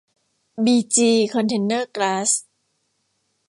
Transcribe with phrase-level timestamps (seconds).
[0.63, 2.29] บีจี คอนเทนเนอร์ กล๊าส